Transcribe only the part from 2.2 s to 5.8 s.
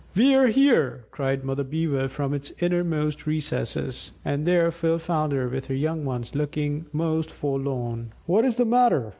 its innermost recesses; and there Phil found her with her